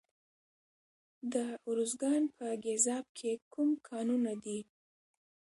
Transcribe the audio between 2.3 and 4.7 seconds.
په ګیزاب کې کوم کانونه دي؟